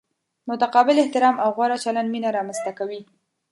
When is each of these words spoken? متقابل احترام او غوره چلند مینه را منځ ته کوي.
متقابل 0.49 0.95
احترام 0.99 1.35
او 1.43 1.49
غوره 1.57 1.77
چلند 1.83 2.07
مینه 2.13 2.29
را 2.35 2.41
منځ 2.47 2.59
ته 2.65 2.71
کوي. 2.77 3.01